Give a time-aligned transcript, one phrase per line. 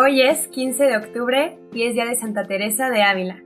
[0.00, 3.42] Hoy es 15 de octubre y es día de Santa Teresa de Ávila.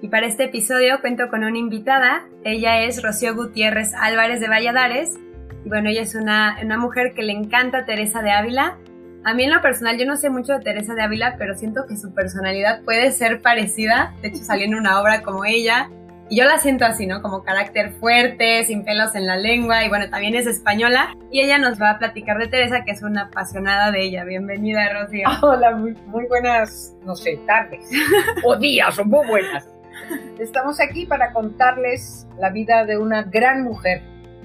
[0.00, 2.26] Y para este episodio cuento con una invitada.
[2.42, 5.18] Ella es Rocío Gutiérrez Álvarez de Valladares.
[5.62, 8.78] Y bueno, ella es una, una mujer que le encanta Teresa de Ávila.
[9.24, 11.84] A mí en lo personal yo no sé mucho de Teresa de Ávila, pero siento
[11.86, 14.14] que su personalidad puede ser parecida.
[14.22, 15.90] De hecho salió en una obra como ella.
[16.30, 17.22] Y yo la siento así, ¿no?
[17.22, 21.12] Como carácter fuerte, sin pelos en la lengua y bueno, también es española.
[21.28, 24.22] Y ella nos va a platicar de Teresa, que es una apasionada de ella.
[24.22, 25.26] Bienvenida, Rocío.
[25.42, 27.90] Hola, muy, muy buenas, no sé, tardes
[28.44, 29.68] o días, o muy buenas.
[30.38, 34.00] Estamos aquí para contarles la vida de una gran mujer,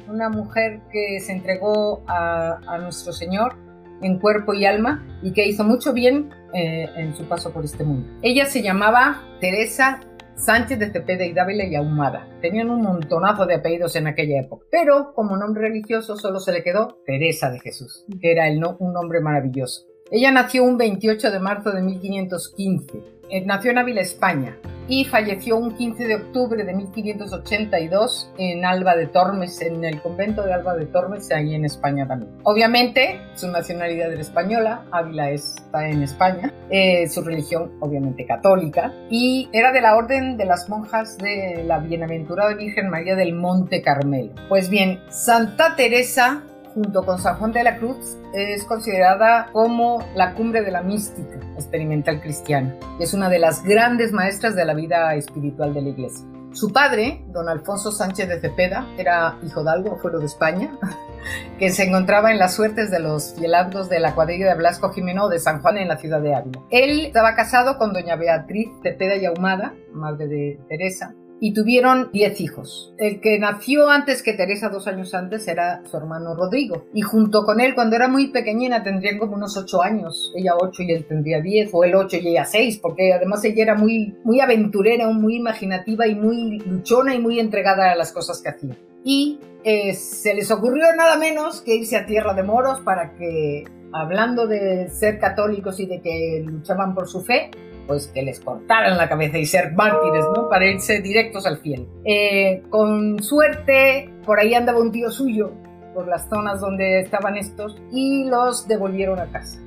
[0.07, 3.57] una mujer que se entregó a, a nuestro Señor
[4.01, 7.83] en cuerpo y alma y que hizo mucho bien eh, en su paso por este
[7.83, 8.09] mundo.
[8.23, 9.99] Ella se llamaba Teresa
[10.35, 12.27] Sánchez de Cepeda y Dávila y Ahumada.
[12.41, 16.63] Tenían un montonazo de apellidos en aquella época, pero como nombre religioso solo se le
[16.63, 19.85] quedó Teresa de Jesús, que era el no, un nombre maravilloso.
[20.11, 22.99] Ella nació un 28 de marzo de 1515.
[23.29, 28.95] Eh, nació en Ávila, España, y falleció un 15 de octubre de 1582 en Alba
[28.95, 32.31] de Tormes, en el convento de Alba de Tormes, ahí en España también.
[32.43, 39.49] Obviamente, su nacionalidad era española, Ávila está en España, eh, su religión obviamente católica, y
[39.53, 44.33] era de la orden de las monjas de la Bienaventurada Virgen María del Monte Carmelo.
[44.49, 46.43] Pues bien, Santa Teresa
[46.75, 51.39] junto con San Juan de la Cruz, es considerada como la cumbre de la mística
[51.55, 52.75] experimental cristiana.
[52.99, 56.27] Es una de las grandes maestras de la vida espiritual de la Iglesia.
[56.51, 60.77] Su padre, don Alfonso Sánchez de Cepeda, era hijo de algo, fuero de España,
[61.59, 65.27] que se encontraba en las suertes de los fielabdos de la cuadrilla de Blasco Jimeno
[65.29, 66.61] de San Juan en la ciudad de Ávila.
[66.69, 72.41] Él estaba casado con doña Beatriz Cepeda y Ahumada, madre de Teresa, y tuvieron 10
[72.41, 72.93] hijos.
[72.97, 76.85] El que nació antes que Teresa, dos años antes, era su hermano Rodrigo.
[76.93, 80.31] Y junto con él, cuando era muy pequeñina, tendrían como unos 8 años.
[80.35, 83.63] Ella 8 y él tendría 10, o él 8 y ella 6, porque además ella
[83.63, 88.41] era muy, muy aventurera, muy imaginativa y muy luchona y muy entregada a las cosas
[88.41, 88.77] que hacía.
[89.03, 93.63] Y eh, se les ocurrió nada menos que irse a Tierra de Moros para que,
[93.93, 97.51] hablando de ser católicos y de que luchaban por su fe,
[97.87, 100.49] pues que les cortaran la cabeza y ser mártires, ¿no?
[100.49, 101.85] Para irse directos al cielo.
[102.03, 105.51] Eh, con suerte, por ahí andaba un tío suyo,
[105.93, 109.59] por las zonas donde estaban estos, y los devolvieron a casa.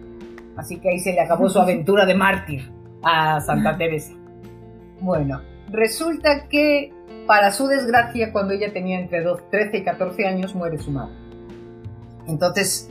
[0.57, 2.71] Así que ahí se le acabó su aventura de mártir
[3.03, 4.15] a Santa Teresa.
[5.01, 5.41] Bueno,
[5.71, 6.93] resulta que,
[7.27, 11.15] para su desgracia, cuando ella tenía entre 13 y 14 años, muere su madre.
[12.27, 12.91] Entonces,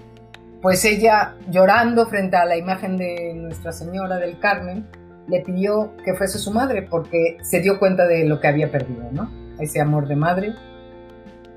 [0.62, 4.88] pues ella, llorando frente a la imagen de Nuestra Señora del Carmen,
[5.28, 9.10] le pidió que fuese su madre porque se dio cuenta de lo que había perdido,
[9.12, 9.30] ¿no?
[9.60, 10.54] Ese amor de madre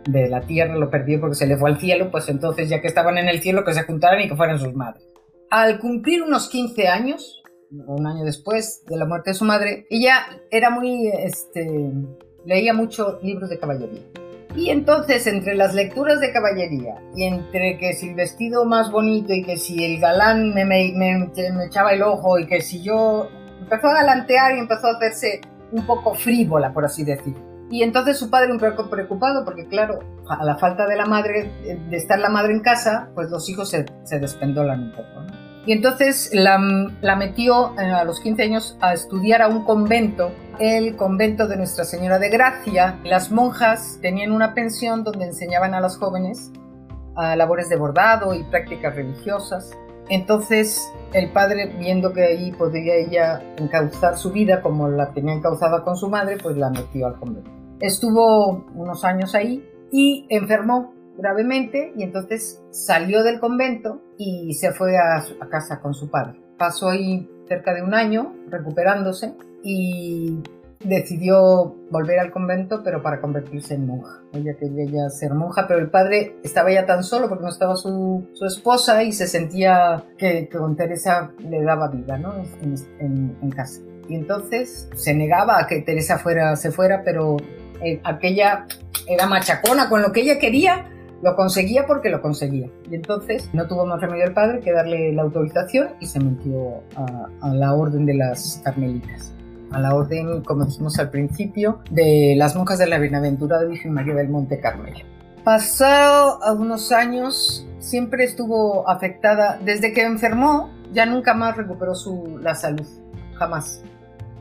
[0.06, 2.88] de la tierra lo perdió porque se le fue al cielo, pues entonces ya que
[2.88, 5.04] estaban en el cielo que se juntaran y que fueran sus madres.
[5.50, 10.26] Al cumplir unos 15 años, un año después de la muerte de su madre, ella
[10.50, 11.92] era muy, este,
[12.44, 14.03] leía mucho libros de caballería.
[14.56, 19.32] Y entonces, entre las lecturas de caballería y entre que si el vestido más bonito
[19.32, 22.82] y que si el galán me, me, me, me echaba el ojo y que si
[22.82, 23.28] yo
[23.70, 27.34] empezó a galantear y empezó a hacerse un poco frívola, por así decir.
[27.70, 31.53] Y entonces su padre un poco preocupado, porque claro, a la falta de la madre,
[31.88, 35.09] de estar la madre en casa, pues los hijos se, se despendolan un poco.
[35.66, 36.59] Y entonces la,
[37.00, 41.56] la, metió eh, a los 15 años a estudiar a un convento, el convento de
[41.56, 42.98] Nuestra Señora de Gracia.
[43.04, 46.50] Las monjas tenían una pensión donde enseñaban a los jóvenes
[47.14, 49.70] a labores de bordado y prácticas religiosas.
[50.10, 55.82] Entonces el padre, viendo que ahí podría ella encauzar su vida como la tenía encauzada
[55.82, 57.50] con su madre, pues la metió al convento.
[57.81, 64.97] Estuvo unos años ahí y enfermó gravemente y entonces salió del convento y se fue
[64.97, 66.41] a, a casa con su padre.
[66.59, 70.42] Pasó ahí cerca de un año recuperándose y
[70.82, 74.22] decidió volver al convento, pero para convertirse en monja.
[74.32, 77.76] Ella quería ya ser monja, pero el padre estaba ya tan solo porque no estaba
[77.76, 82.34] su, esposa y se sentía que, con Teresa le daba vida ¿no?
[82.98, 83.80] en, casa.
[84.09, 87.36] Y entonces se negaba a que Teresa fuera, se fuera, pero
[87.84, 88.66] eh, aquella
[89.06, 90.86] era machacona con lo que ella quería.
[91.22, 92.71] Lo conseguía porque lo conseguía.
[92.91, 96.82] Y entonces no tuvo más remedio el padre que darle la autorización y se metió
[96.97, 99.34] a la orden de las carmelitas
[99.70, 104.14] a la orden, como dijimos al principio, de las monjas de la Bienaventurada Virgen María
[104.14, 104.98] del Monte Carmelo.
[105.44, 112.54] Pasado unos años, siempre estuvo afectada, desde que enfermó, ya nunca más recuperó su, la
[112.54, 112.86] salud,
[113.34, 113.82] jamás.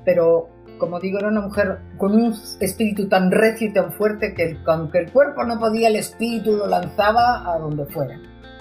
[0.04, 4.58] Pero, como digo, era una mujer con un espíritu tan recio y tan fuerte que
[4.66, 8.20] aunque el cuerpo no podía, el espíritu lo lanzaba a donde fuera.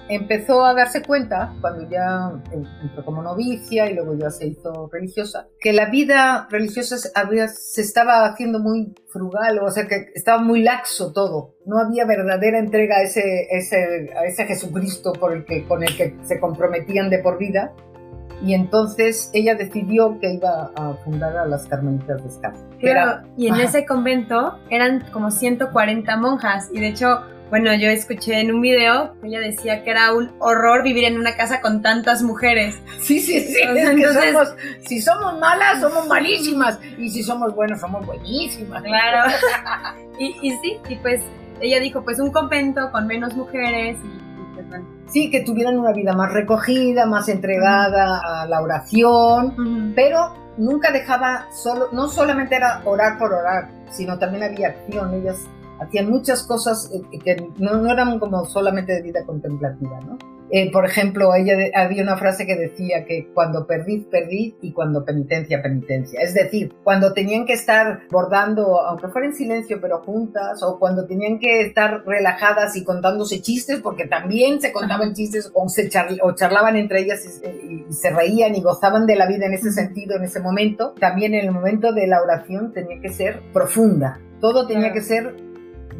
[0.08, 2.32] Empezó a darse cuenta, cuando ya
[2.82, 7.82] entró como novicia y luego ya se hizo religiosa, que la vida religiosa había, se
[7.82, 11.54] estaba haciendo muy frugal, o sea que estaba muy laxo todo.
[11.66, 15.96] No había verdadera entrega a ese, ese, a ese Jesucristo por el que, con el
[15.96, 17.72] que se comprometían de por vida.
[18.40, 22.64] Y entonces ella decidió que iba a fundar a las Carmelitas Descalzas.
[22.78, 28.40] Claro, y en ese convento eran como 140 monjas y de hecho bueno, yo escuché
[28.40, 32.22] en un video, ella decía que era un horror vivir en una casa con tantas
[32.22, 32.80] mujeres.
[33.00, 33.58] Sí, sí, sí.
[33.62, 34.54] entonces, somos,
[34.86, 36.78] si somos malas, somos malísimas.
[36.98, 38.82] Y si somos buenos, somos buenísimas.
[38.82, 39.32] Claro.
[40.18, 41.22] y, y sí, y pues
[41.60, 43.96] ella dijo, pues un convento con menos mujeres.
[44.04, 44.86] Y, pues, bueno.
[45.08, 51.46] Sí, que tuvieran una vida más recogida, más entregada a la oración, pero nunca dejaba
[51.50, 55.14] solo, no solamente era orar por orar, sino también había acción.
[55.14, 55.38] Ellas
[55.80, 60.18] hacían muchas cosas eh, que no, no, eran como solamente de vida contemplativa, ¿no?
[60.50, 65.04] Eh, por ejemplo, ella había una frase que decía que cuando perdí, perdí y cuando
[65.04, 66.20] penitencia, penitencia.
[66.22, 71.06] Es decir, cuando tenían que estar bordando, aunque fuera en silencio, pero juntas, o cuando
[71.06, 75.90] tenían que estar relajadas y contándose chistes, porque también se contaban chistes o, se
[76.22, 79.70] o charlaban entre ellas y, y, se reían y gozaban de la vida en ese
[79.70, 80.94] sentido, en ese momento.
[80.98, 84.18] También en el momento de la oración tenía que ser profunda.
[84.40, 85.34] Todo tenía que ser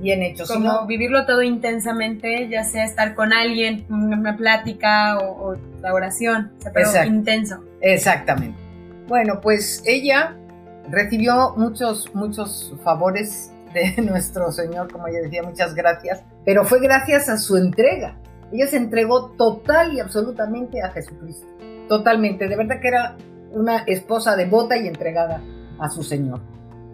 [0.01, 0.45] bien hecho.
[0.47, 6.91] Como vivirlo todo intensamente, ya sea estar con alguien, una plática o, la oración, pero
[7.05, 7.63] intenso.
[7.81, 8.59] Exactamente.
[9.07, 10.37] Bueno, pues ella
[10.91, 17.29] recibió muchos, muchos favores de nuestro Señor, como ella decía, muchas gracias, pero fue gracias
[17.29, 18.17] a su entrega.
[18.53, 21.47] Ella se entregó total y absolutamente a Jesucristo.
[21.89, 23.17] Totalmente, de verdad que era
[23.53, 25.41] una esposa devota y entregada
[25.79, 26.41] a su Señor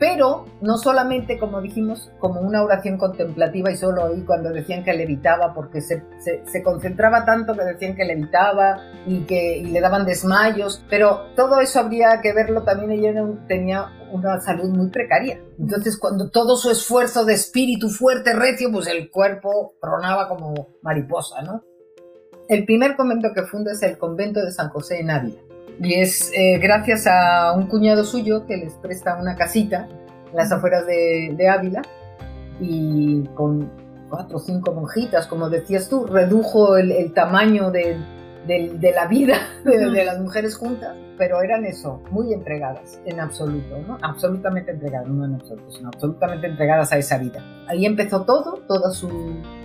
[0.05, 4.93] pero no solamente, como dijimos, como una oración contemplativa y solo ahí cuando decían que
[4.93, 10.05] levitaba, porque se, se, concentraba tanto que decían que levitaba y que y le daban
[10.05, 13.15] desmayos, pero todo eso habría que verlo también, ella
[13.49, 15.41] tenía una salud muy precaria.
[15.59, 21.41] Entonces, cuando todo su esfuerzo de espíritu fuerte, recio, pues el cuerpo tronaba como mariposa,
[21.41, 21.65] ¿no?
[22.51, 25.41] El primer convento que funda es el convento de San José en Ávila
[25.81, 29.89] y es eh, gracias a un cuñado suyo que les presta una casita
[30.31, 31.83] en las afueras de, Ávila
[32.61, 33.71] y con
[34.09, 37.97] cuatro o cinco monjitas, como decías tú, redujo el, tamaño de,
[38.47, 43.99] la vida de, las mujeres juntas, pero eran eso, muy entregadas en absoluto, ¿no?
[44.03, 47.43] Absolutamente entregadas, no en absoluto, sino absolutamente entregadas a esa vida.
[47.69, 49.11] Ahí empezó todo, toda su,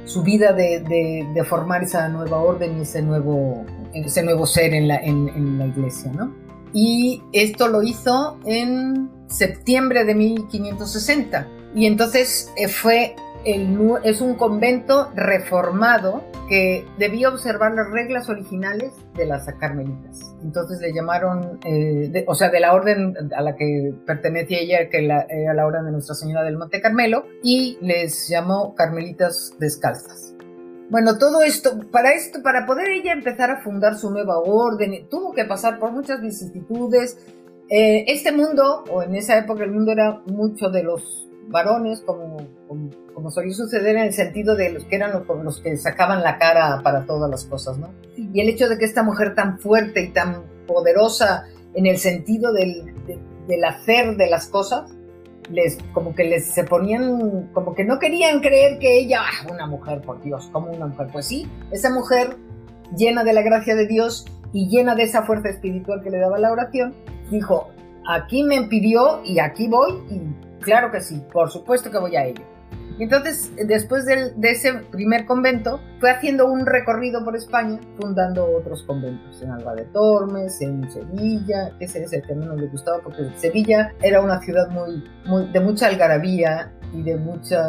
[0.06, 4.97] su vida de, formar esa nueva orden y ese nuevo, ese nuevo ser en la,
[4.97, 6.36] en, la iglesia, ¿no?
[6.74, 11.47] Y esto lo hizo en septiembre de 1560.
[11.75, 13.15] Y entonces eh, fue
[14.03, 20.33] es un convento reformado que debía observar las reglas originales de las carmelitas.
[20.44, 25.06] Entonces le llamaron, eh, o sea, de la orden a la que pertenecía ella, que
[25.06, 30.33] era la orden de Nuestra Señora del Monte Carmelo, y les llamó carmelitas descalzas.
[30.89, 35.33] Bueno, todo esto, para esto, para poder ella empezar a fundar su nueva orden, tuvo
[35.33, 37.18] que pasar por muchas vicisitudes.
[37.69, 42.38] Eh, este mundo, o en esa época el mundo era mucho de los varones, como,
[43.13, 46.39] como, solía suceder en el sentido de los que eran los, los, que sacaban la
[46.39, 47.89] cara para todas las cosas, ¿no?
[48.15, 52.52] Y el hecho de que esta mujer tan fuerte y tan poderosa en el sentido
[52.52, 52.95] del,
[53.47, 54.92] del hacer de las cosas,
[55.49, 59.65] les como que les se ponían como que no querían creer que ella ah, una
[59.68, 62.37] mujer por Dios como una mujer pues sí esa mujer
[62.95, 66.37] llena de la gracia de Dios y llena de esa fuerza espiritual que le daba
[66.39, 66.94] la oración
[67.31, 67.69] dijo
[68.07, 72.25] aquí me pidió y aquí voy y Claro que sí, por supuesto que voy a
[72.25, 72.44] ello.
[72.99, 79.41] Entonces, después de, ese primer convento, fue haciendo un recorrido por España, fundando otros conventos,
[79.41, 83.94] en Alba de Tormes, en Sevilla, ese es el que menos le gustaba, porque Sevilla
[84.01, 85.03] era una ciudad muy,
[85.51, 87.63] de mucha algarabía y de mucha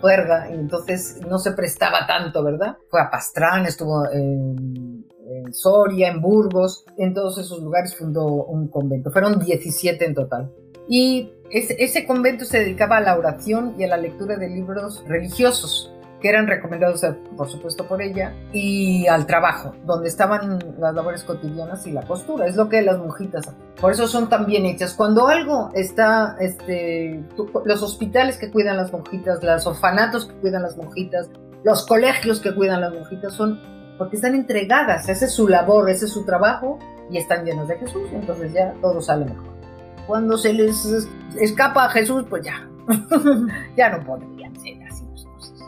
[0.00, 2.76] juerga, y entonces no se prestaba tanto, ¿verdad?
[2.90, 8.68] Fue a Pastrán, estuvo en, en Soria, en Burgos, en todos esos lugares fundó un
[8.68, 9.10] convento.
[9.10, 10.50] Fueron 17 en total.
[10.88, 15.92] Y ese, convento se dedicaba a la oración y a la lectura de libros religiosos
[16.20, 21.22] que eran recomendados, eh, por supuesto, por ella, y al trabajo, donde estaban las labores
[21.22, 22.46] cotidianas y la costura.
[22.46, 23.48] Es lo que las monjitas,
[23.80, 24.94] por eso son tan bien hechas.
[24.94, 27.22] Cuando algo está, este,
[27.64, 31.30] los hospitales que cuidan las monjitas, los orfanatos que cuidan las monjitas,
[31.62, 33.60] los colegios que cuidan las monjitas, son
[33.96, 36.78] porque están entregadas, esa es su labor, ese es su trabajo,
[37.10, 39.57] y están llenos de Jesús, entonces ya todo sale mejor
[40.08, 41.06] cuando se les
[41.38, 42.68] escapa a Jesús, pues ya,
[43.76, 45.64] ya no podrían ser así las cosas.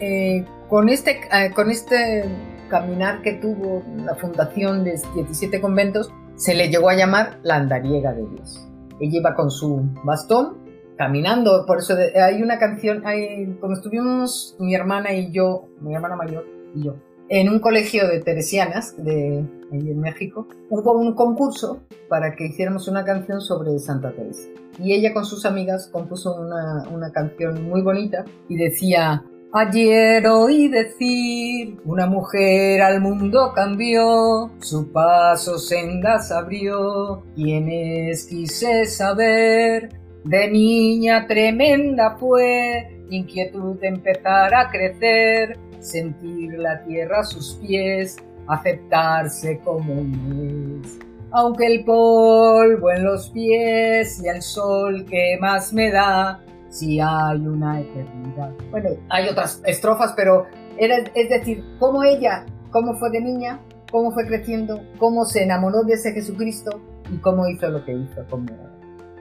[0.00, 2.24] Eh, con este, eh, con este
[2.70, 8.12] caminar que tuvo la fundación de 17 conventos, se le llegó a llamar la andariega
[8.12, 8.68] de Dios.
[9.00, 10.58] Ella iba con su bastón
[10.96, 16.14] caminando, por eso hay una canción, hay, cuando estuvimos mi hermana y yo, mi hermana
[16.14, 16.96] mayor y yo,
[17.28, 23.04] en un colegio de teresianas de en México, hubo un concurso para que hiciéramos una
[23.04, 24.48] canción sobre Santa Teresa.
[24.78, 30.68] Y ella con sus amigas compuso una, una canción muy bonita y decía, Ayer oí
[30.68, 39.88] decir, una mujer al mundo cambió, su paso sendas abrió, quienes quise saber,
[40.24, 48.16] de niña tremenda fue, inquietud de empezar a crecer, sentir la tierra a sus pies,
[48.46, 50.98] aceptarse como es.
[51.30, 57.46] Aunque el polvo en los pies y el sol que más me da, si hay
[57.46, 58.52] una eternidad.
[58.70, 60.46] Bueno, hay otras estrofas, pero
[60.78, 65.82] era, es decir, cómo ella, cómo fue de niña, cómo fue creciendo, cómo se enamoró
[65.82, 66.80] de ese Jesucristo
[67.12, 68.48] y cómo hizo lo que hizo como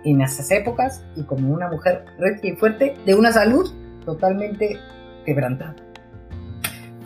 [0.04, 3.70] en esas épocas y como una mujer recia y fuerte de una salud
[4.06, 4.78] totalmente
[5.26, 5.76] quebrantada.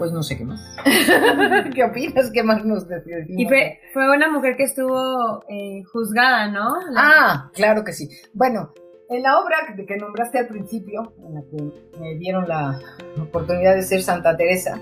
[0.02, 0.60] Pues no sé qué más.
[1.76, 2.32] ¿Qué opinas?
[2.32, 3.22] ¿Qué más nos decimos?
[3.28, 6.74] Y fue, fue una mujer que estuvo eh, juzgada, ¿no?
[6.98, 8.10] Ah, claro que sí.
[8.34, 8.74] Bueno,
[9.12, 12.80] en la obra que, nombraste al principio, en la que me dieron la
[13.22, 14.80] oportunidad de ser Santa Teresa,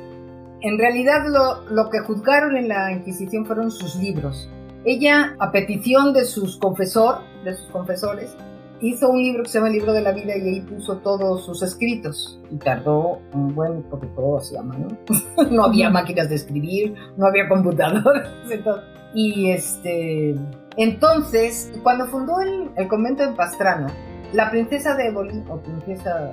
[0.61, 4.49] en realidad lo, lo, que juzgaron en la Inquisición fueron sus libros.
[4.85, 8.33] Ella, a petición de sus confesor, de sus confesores,
[8.81, 11.45] hizo un libro que se llama El Libro de la Vida y ahí puso todos
[11.45, 12.39] sus escritos.
[12.51, 14.87] Y tardó un buen, porque todo hacía mano.
[15.51, 18.29] no había máquinas de escribir, no había computadoras.
[19.11, 20.35] Y este,
[20.77, 23.87] entonces, cuando fundó el, el convento de Pastrana,
[24.33, 26.31] la princesa de Éboli, o princesa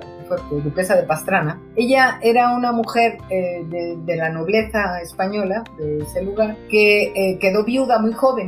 [0.63, 6.55] duquesa de Pastrana, ella era una mujer eh, de, la nobleza española de ese lugar
[6.69, 8.47] que eh, quedó viuda muy joven.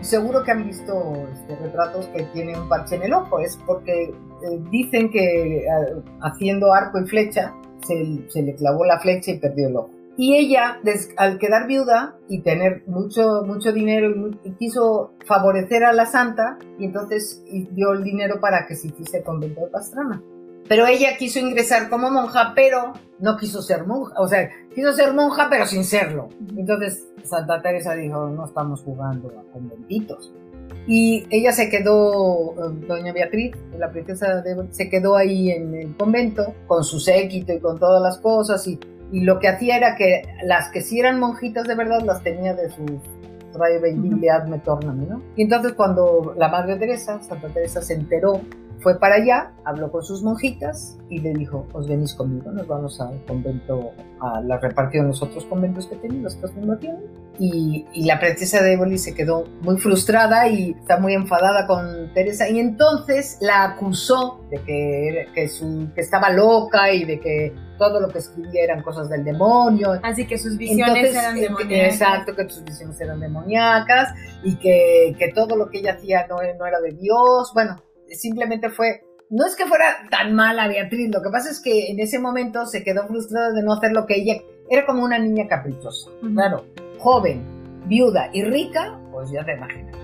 [0.00, 4.04] Seguro que han visto este, retratos que tiene un parche en el ojo, es porque
[4.04, 5.66] eh, dicen que
[6.20, 7.54] haciendo arco y flecha
[7.86, 9.90] se, se le clavó la flecha y perdió el ojo.
[10.20, 10.80] Y ella,
[11.16, 14.12] al quedar viuda y tener mucho, mucho dinero,
[14.58, 19.22] quiso favorecer a la santa y entonces dio el dinero para que se hiciese el
[19.22, 20.20] convento de Pastrana.
[20.68, 24.14] Pero ella quiso ingresar como monja, pero no quiso ser monja.
[24.18, 26.28] O sea, quiso ser monja, pero sin serlo.
[26.56, 30.32] Entonces Santa Teresa dijo, no estamos jugando a conventitos.
[30.86, 35.96] Y ella se quedó, eh, doña Beatriz, la princesa de, se quedó ahí en el
[35.96, 38.78] convento con su séquito y con todas las cosas y
[39.10, 42.54] y lo que hacía era que las que sí eran monjitas de verdad las tenía
[42.54, 42.90] de sus
[43.58, 44.62] trae me
[45.06, 45.22] ¿no?
[45.36, 48.40] Y entonces cuando la Madre Teresa, Santa Teresa, se enteró
[48.80, 53.00] fue para allá, habló con sus monjitas y le dijo, os venís conmigo, nos vamos
[53.00, 57.02] al convento, a la repartición de los otros conventos que tenían, las otras fundaciones.
[57.38, 62.12] Y, y, la princesa de Éboli se quedó muy frustrada y está muy enfadada con
[62.12, 67.54] Teresa y entonces la acusó de que, que, su, que estaba loca y de que
[67.78, 70.00] todo lo que escribía eran cosas del demonio.
[70.02, 71.92] Así que sus visiones eran eh, demoníacas.
[71.94, 76.36] Exacto, que sus visiones eran demoníacas y que, que todo lo que ella hacía no,
[76.58, 77.52] no era de Dios.
[77.54, 77.80] Bueno,
[78.16, 82.00] simplemente fue, no es que fuera tan mala Beatriz, lo que pasa es que en
[82.00, 85.46] ese momento se quedó frustrada de no hacer lo que ella, era como una niña
[85.48, 86.66] caprichosa, claro,
[86.98, 87.44] joven,
[87.86, 89.96] viuda y rica, pues ya te imaginas.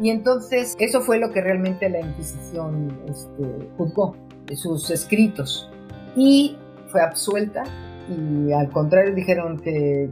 [0.00, 4.16] Y entonces eso fue lo que realmente la Inquisición este, juzgó,
[4.54, 5.70] sus escritos.
[6.16, 6.56] Y
[6.88, 7.64] fue absuelta
[8.08, 10.10] y al contrario dijeron que,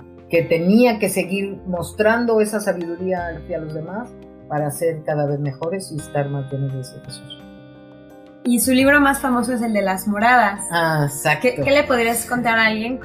[0.49, 4.09] tenía que seguir mostrando esa sabiduría hacia los demás
[4.49, 7.42] para ser cada vez mejores y estar más llenos de Jesús.
[8.45, 10.67] Y su libro más famoso es el de las moradas.
[10.71, 11.49] Ah, exacto.
[11.63, 13.01] ¿Qué, le podrías contar a alguien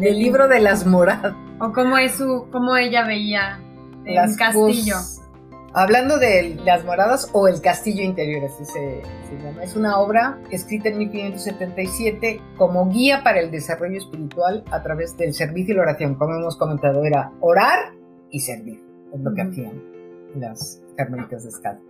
[0.00, 1.34] del libro de las moradas?
[1.60, 3.60] O cómo es su, cómo ella veía
[4.04, 4.96] el castillo.
[5.74, 9.62] hablando de las moradas o el castillo interior, así se, se, llama.
[9.62, 15.34] Es una obra escrita en 1577 como guía para el desarrollo espiritual a través del
[15.34, 16.16] servicio y la oración.
[16.16, 17.92] Como hemos comentado, era orar
[18.30, 18.82] y servir.
[19.14, 19.82] Es lo que hacían
[20.34, 21.80] las carmelitas de Escala.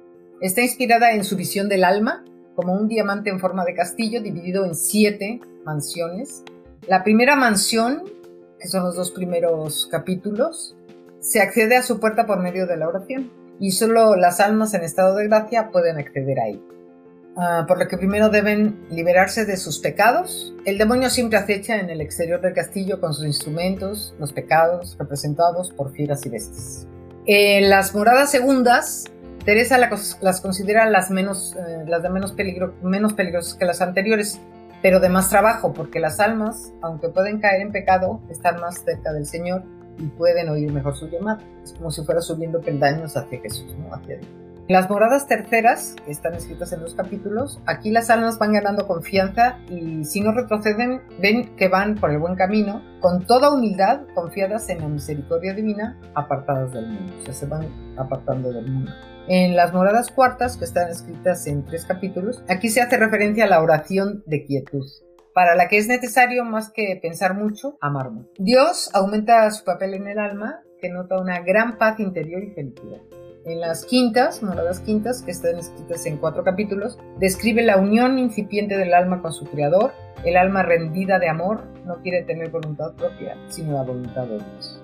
[0.40, 2.25] Está inspirada en su visión del alma
[2.58, 6.42] como un diamante en forma de castillo dividido en siete mansiones.
[6.88, 8.02] La primera mansión,
[8.58, 10.76] que son los dos primeros capítulos,
[11.20, 14.82] se accede a su puerta por medio de la oración y solo las almas en
[14.82, 16.60] estado de gracia pueden acceder ahí.
[17.36, 20.52] Ah, por lo que primero deben liberarse de sus pecados.
[20.64, 25.70] El demonio siempre acecha en el exterior del castillo con sus instrumentos, los pecados representados
[25.70, 26.88] por fieras y bestias.
[27.24, 29.04] Eh, las moradas segundas,
[29.49, 34.43] Teresa las considera las, menos, eh, las de menos, peligro, menos peligrosas que las anteriores,
[34.83, 39.11] pero de más trabajo, porque las almas, aunque pueden caer en pecado, están más cerca
[39.11, 39.62] del Señor
[39.97, 41.40] y pueden oír mejor su llamada.
[41.64, 43.95] Es como si fuera subiendo peldaños hacia Jesús, ¿no?
[43.95, 44.21] Hacia.
[44.69, 50.05] Las moradas terceras, están escritas en los capítulos, aquí las almas van ganando confianza y
[50.05, 54.81] si no retroceden, ven que van por el buen camino, con toda humildad, confiadas en
[54.81, 57.14] la misericordia divina, apartadas del mundo.
[57.23, 58.93] O sea, se van apartando del mundo.
[59.28, 63.49] En las moradas cuartas, que están escritas en tres capítulos, aquí se hace referencia a
[63.49, 64.87] la oración de quietud
[65.35, 68.30] para la que es necesario más que pensar mucho, amar mucho.
[68.38, 72.99] Dios aumenta su papel en el alma, que nota una gran paz interior y felicidad
[73.49, 78.76] en las quintas, moradas quintas, que están escritas en cuatro capítulos, describe la unión incipiente
[78.76, 79.92] del alma con su creador.
[80.25, 84.82] El alma rendida de amor no quiere tener voluntad propia, sino la voluntad de Dios.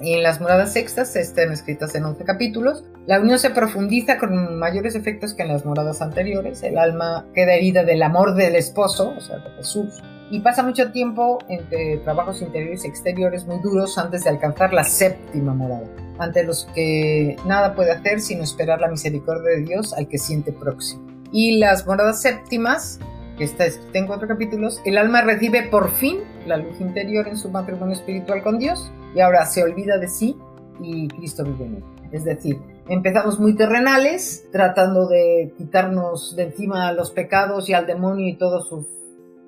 [0.00, 2.84] Y en las moradas sextas están escritas en 11 capítulos.
[3.06, 6.62] La unión se profundiza con mayores efectos que en las moradas anteriores.
[6.62, 10.90] El alma queda herida del amor del esposo, o sea, de Jesús, y pasa mucho
[10.92, 15.88] tiempo entre trabajos interiores y exteriores muy duros antes de alcanzar la séptima morada,
[16.18, 20.52] ante los que nada puede hacer sino esperar la misericordia de Dios al que siente
[20.52, 21.06] próximo.
[21.32, 22.98] Y las moradas séptimas,
[23.38, 27.36] que está escrita en cuatro capítulos, el alma recibe por fin la luz interior en
[27.36, 30.36] su matrimonio espiritual con Dios y ahora se olvida de sí
[30.80, 31.84] y Cristo vive en él.
[32.12, 32.58] Es decir,
[32.88, 38.68] empezamos muy terrenales, tratando de quitarnos de encima los pecados y al demonio y todos
[38.68, 38.86] sus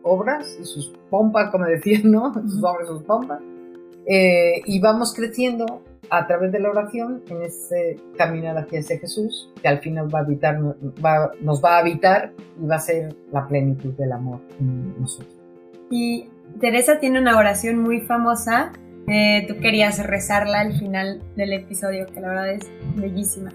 [0.03, 2.33] obras y sus pompas, como decían, ¿no?
[2.49, 3.41] Sus obras, sus pompas.
[4.07, 9.53] Eh, y vamos creciendo a través de la oración en ese caminar hacia ese Jesús
[9.61, 10.59] que al final va a habitar,
[11.05, 15.39] va, nos va a habitar y va a ser la plenitud del amor en nosotros.
[15.91, 18.73] Y Teresa tiene una oración muy famosa.
[19.11, 23.53] Eh, tú querías rezarla al final del episodio, que la verdad es bellísima.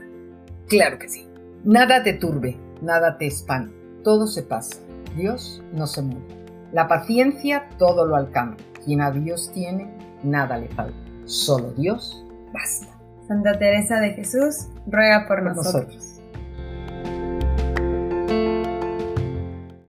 [0.68, 1.28] Claro que sí.
[1.64, 4.78] Nada te turbe, nada te espante, todo se pasa
[5.16, 6.26] Dios no se mueve.
[6.72, 8.64] La paciencia todo lo alcanza.
[8.84, 9.88] Quien a Dios tiene,
[10.24, 10.98] nada le falta.
[11.26, 12.88] Solo Dios basta.
[13.28, 16.13] Santa Teresa de Jesús ruega por, nosotros.